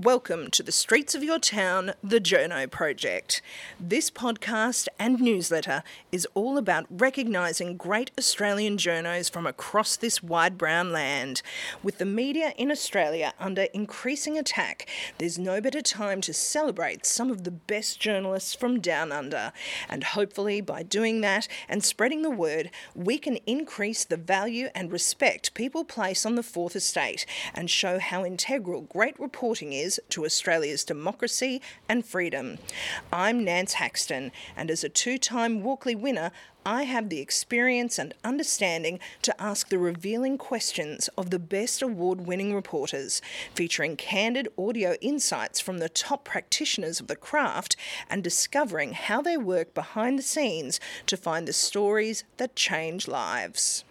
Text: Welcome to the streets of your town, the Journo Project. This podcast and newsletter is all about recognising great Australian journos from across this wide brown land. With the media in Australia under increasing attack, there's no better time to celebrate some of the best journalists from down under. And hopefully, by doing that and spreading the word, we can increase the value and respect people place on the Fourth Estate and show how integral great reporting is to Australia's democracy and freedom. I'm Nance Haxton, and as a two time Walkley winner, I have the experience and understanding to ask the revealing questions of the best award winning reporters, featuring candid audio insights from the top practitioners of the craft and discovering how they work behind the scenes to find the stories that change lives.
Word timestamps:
Welcome 0.00 0.50
to 0.52 0.62
the 0.62 0.72
streets 0.72 1.14
of 1.14 1.22
your 1.22 1.38
town, 1.38 1.92
the 2.02 2.18
Journo 2.18 2.68
Project. 2.68 3.42
This 3.78 4.10
podcast 4.10 4.88
and 4.98 5.20
newsletter 5.20 5.82
is 6.10 6.26
all 6.32 6.56
about 6.56 6.86
recognising 6.88 7.76
great 7.76 8.10
Australian 8.18 8.78
journos 8.78 9.30
from 9.30 9.46
across 9.46 9.96
this 9.96 10.22
wide 10.22 10.56
brown 10.56 10.92
land. 10.92 11.42
With 11.82 11.98
the 11.98 12.06
media 12.06 12.54
in 12.56 12.70
Australia 12.70 13.34
under 13.38 13.64
increasing 13.74 14.38
attack, 14.38 14.88
there's 15.18 15.38
no 15.38 15.60
better 15.60 15.82
time 15.82 16.22
to 16.22 16.32
celebrate 16.32 17.04
some 17.04 17.30
of 17.30 17.44
the 17.44 17.50
best 17.50 18.00
journalists 18.00 18.54
from 18.54 18.80
down 18.80 19.12
under. 19.12 19.52
And 19.90 20.04
hopefully, 20.04 20.62
by 20.62 20.84
doing 20.84 21.20
that 21.20 21.46
and 21.68 21.84
spreading 21.84 22.22
the 22.22 22.30
word, 22.30 22.70
we 22.94 23.18
can 23.18 23.36
increase 23.46 24.06
the 24.06 24.16
value 24.16 24.68
and 24.74 24.90
respect 24.90 25.52
people 25.52 25.84
place 25.84 26.24
on 26.24 26.34
the 26.34 26.42
Fourth 26.42 26.74
Estate 26.74 27.26
and 27.52 27.68
show 27.68 27.98
how 27.98 28.24
integral 28.24 28.80
great 28.80 29.20
reporting 29.20 29.74
is 29.74 29.81
to 30.10 30.24
Australia's 30.24 30.84
democracy 30.84 31.60
and 31.88 32.06
freedom. 32.06 32.58
I'm 33.12 33.44
Nance 33.44 33.74
Haxton, 33.74 34.30
and 34.56 34.70
as 34.70 34.84
a 34.84 34.88
two 34.88 35.18
time 35.18 35.62
Walkley 35.62 35.96
winner, 35.96 36.30
I 36.64 36.84
have 36.84 37.08
the 37.08 37.18
experience 37.18 37.98
and 37.98 38.14
understanding 38.22 39.00
to 39.22 39.42
ask 39.42 39.68
the 39.68 39.78
revealing 39.78 40.38
questions 40.38 41.08
of 41.18 41.30
the 41.30 41.40
best 41.40 41.82
award 41.82 42.20
winning 42.20 42.54
reporters, 42.54 43.20
featuring 43.54 43.96
candid 43.96 44.46
audio 44.56 44.94
insights 45.00 45.58
from 45.58 45.78
the 45.78 45.88
top 45.88 46.24
practitioners 46.24 47.00
of 47.00 47.08
the 47.08 47.16
craft 47.16 47.74
and 48.08 48.22
discovering 48.22 48.92
how 48.92 49.20
they 49.20 49.36
work 49.36 49.74
behind 49.74 50.18
the 50.18 50.22
scenes 50.22 50.78
to 51.06 51.16
find 51.16 51.48
the 51.48 51.52
stories 51.52 52.22
that 52.36 52.54
change 52.54 53.08
lives. 53.08 53.82